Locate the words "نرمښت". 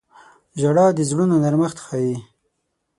1.43-1.77